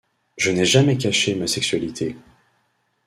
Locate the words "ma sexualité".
1.35-2.15